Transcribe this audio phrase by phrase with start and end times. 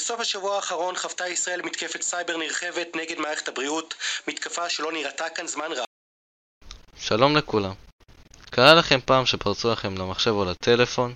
[0.00, 3.94] בסוף השבוע האחרון חוותה ישראל מתקפת סייבר נרחבת נגד מערכת הבריאות,
[4.28, 5.84] מתקפה שלא נראתה כאן זמן רב.
[6.96, 7.72] שלום לכולם.
[8.50, 11.14] קרה לכם פעם שפרצו לכם למחשב או לטלפון?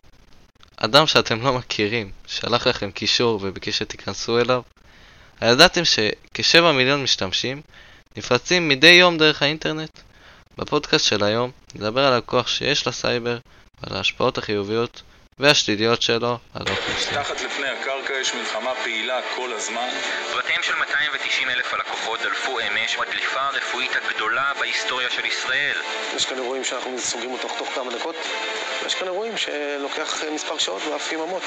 [0.77, 4.63] אדם שאתם לא מכירים שלח לכם קישור וביקש שתיכנסו אליו?
[5.41, 7.63] הידעתם שכשבע מיליון משתמשים
[8.17, 10.01] נפרצים מדי יום דרך האינטרנט?
[10.59, 13.39] בפודקאסט של היום נדבר על הכוח שיש לסייבר
[13.83, 15.03] ועל ההשפעות החיוביות
[15.39, 17.21] והשליליות שלו על האוכלוסייה.
[17.21, 19.89] מתחת לפני הקרקע יש מלחמה פעילה כל הזמן.
[20.39, 25.77] בתיהם של 290 אלף הלקוחות דלפו אמש בדליפה הרפואית הגדולה בהיסטוריה של ישראל.
[26.17, 28.17] יש כאן אירועים שאנחנו סוגרים אותו תוך כמה דקות,
[28.83, 31.43] ויש כאן אירועים שלוקח מספר שעות ואף יממות.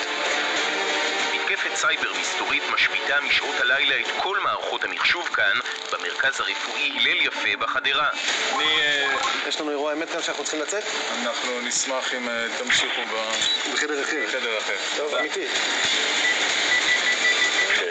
[1.52, 5.54] מתקפת סייבר מסתורית משביתה משעות הלילה את כל מערכות המחשוב כאן,
[5.94, 8.10] במרכז הרפואי הלל יפה בחדרה.
[8.56, 9.14] אני, אה,
[9.48, 10.84] יש לנו אירוע אמת כאן שאנחנו צריכים לצאת,
[11.22, 14.18] אנחנו נשמח אם אה, תמשיכו ב- בחדר אחר.
[14.28, 14.74] בחדר אחר.
[14.98, 15.16] טוב.
[15.16, 15.46] אמיתי.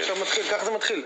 [0.00, 1.04] עכשיו מתחיל, ככה זה מתחיל.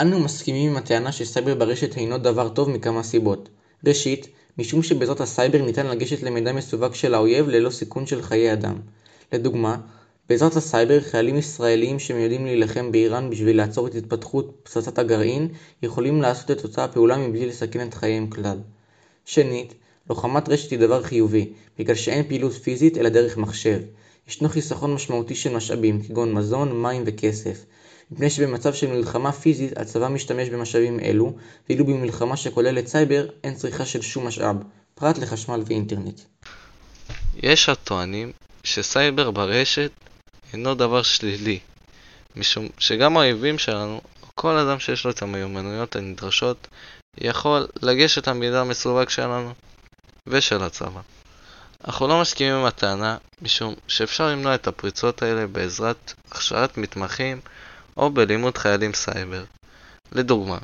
[0.00, 3.48] אנו מסכימים עם הטענה שסייבר ברשת הינו דבר טוב מכמה סיבות.
[3.86, 4.26] ראשית,
[4.58, 8.74] משום שבעזרת הסייבר ניתן לגשת למידע מסווג של האויב ללא סיכון של חיי אדם.
[9.32, 9.76] לדוגמה,
[10.28, 15.48] בעזרת הסייבר חיילים ישראלים שמיועדים להילחם באיראן בשביל לעצור את התפתחות פצצת הגרעין
[15.82, 18.58] יכולים לעשות את אותה הפעולה מבלי לסכן את חייהם כלל.
[19.24, 19.74] שנית,
[20.10, 23.80] לוחמת רשת היא דבר חיובי, בגלל שאין פעילות פיזית אלא דרך מחשב.
[24.28, 27.64] ישנו חיסכון משמעותי של משאבים, כגון מזון, מים וכסף.
[28.10, 31.32] מפני שבמצב של מלחמה פיזית הצבא משתמש במשאבים אלו,
[31.68, 34.56] ואילו במלחמה שכוללת סייבר אין צריכה של שום משאב,
[34.94, 36.20] פרט לחשמל ואינטרנט.
[37.42, 38.32] יש הטוענים
[38.64, 39.90] שסייבר ברשת
[40.52, 41.58] אינו דבר שלילי,
[42.36, 44.00] משום שגם האויבים שלנו,
[44.34, 46.68] כל אדם שיש לו את המיומנויות הנדרשות,
[47.18, 49.54] יכול לגשת למידע המסווג שלנו
[50.26, 51.00] ושל הצבא.
[51.84, 57.40] אנחנו לא מסכימים עם הטענה, משום שאפשר למנוע את הפריצות האלה בעזרת הכשרת מתמחים
[57.96, 59.44] או בלימוד חיילים סייבר.
[60.12, 60.58] לדוגמה,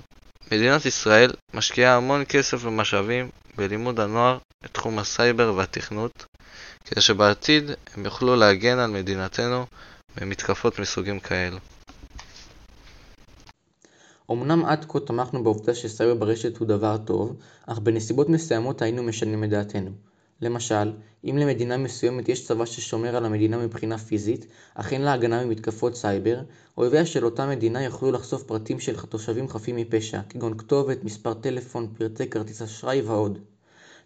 [0.53, 6.27] מדינת ישראל משקיעה המון כסף ומשאבים בלימוד הנוער את תחום הסייבר והתכנות,
[6.85, 9.67] כדי שבעתיד הם יוכלו להגן על מדינתנו
[10.21, 11.59] ממתקפות מסוגים כאלו.
[14.31, 17.37] אמנם עד כה תמכנו בעובדה שסייבר ברשת הוא דבר טוב,
[17.67, 19.91] אך בנסיבות מסוימות היינו משנים את דעתנו.
[20.41, 20.93] למשל,
[21.25, 25.97] אם למדינה מסוימת יש צבא ששומר על המדינה מבחינה פיזית, אך אין לה הגנה ממתקפות
[25.97, 26.41] סייבר,
[26.79, 31.95] אויביה של אותה מדינה יוכלו לחשוף פרטים של תושבים חפים מפשע, כגון כתובת, מספר טלפון,
[31.99, 33.39] פרטי כרטיס אשראי ועוד.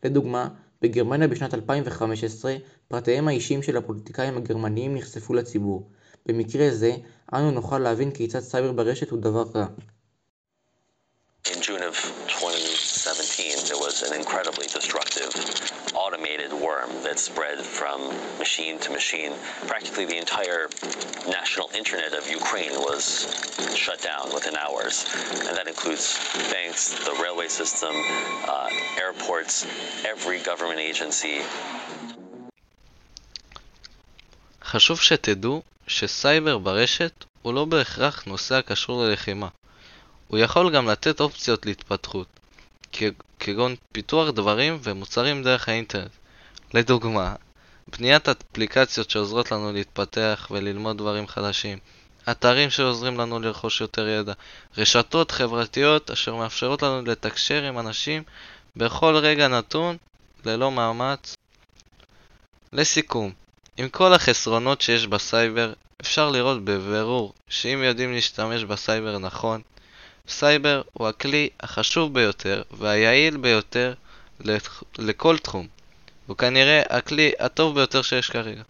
[0.04, 0.48] לדוגמה,
[0.82, 2.56] בגרמניה בשנת 2015,
[2.88, 5.90] פרטיהם האישיים של הפוליטיקאים הגרמניים נחשפו לציבור.
[6.26, 6.96] במקרה זה,
[7.34, 9.66] אנו נוכל להבין כיצד סייבר ברשת הוא דבר רע.
[13.67, 15.31] 2017, there was an incredibly destructive
[15.93, 17.99] automated worm that spread from
[18.39, 19.33] machine to machine.
[19.67, 20.69] Practically the entire
[21.27, 23.03] national internet of Ukraine was
[23.75, 24.95] shut down within hours.
[25.47, 26.05] And that includes
[26.51, 27.93] banks, the railway system,
[28.47, 28.69] uh,
[29.03, 29.65] airports,
[30.05, 31.41] every government agency,
[34.65, 39.47] חשוב שתדעו שסייבר ברשת הוא לא בהכרח נושא הקשור ללחימה.
[40.27, 42.36] הוא יכול גם לתת אופציות להתפתחות, כ-
[43.38, 46.10] כגון פיתוח דברים ומוצרים דרך האינטרנט.
[46.74, 47.34] לדוגמה,
[47.88, 51.78] בניית אפליקציות שעוזרות לנו להתפתח וללמוד דברים חדשים,
[52.30, 54.32] אתרים שעוזרים לנו לרכוש יותר ידע,
[54.78, 58.22] רשתות חברתיות אשר מאפשרות לנו לתקשר עם אנשים
[58.76, 59.96] בכל רגע נתון
[60.44, 61.34] ללא מאמץ.
[62.72, 63.32] לסיכום,
[63.76, 69.62] עם כל החסרונות שיש בסייבר, אפשר לראות בבירור שאם יודעים להשתמש בסייבר נכון,
[70.28, 73.94] סייבר הוא הכלי החשוב ביותר והיעיל ביותר
[74.40, 75.66] לכ- לכל תחום.
[76.26, 78.62] הוא כנראה הכלי הטוב ביותר שיש כרגע.